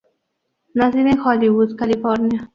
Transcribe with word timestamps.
Nacido 0.73 1.09
en 1.09 1.19
Hollywood, 1.19 1.75
California. 1.75 2.49